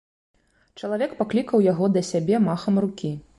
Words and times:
Чалавек 0.83 1.13
паклікаў 1.19 1.63
яго 1.67 1.91
да 1.99 2.03
сябе 2.11 2.41
махам 2.47 2.81
рукі. 2.87 3.13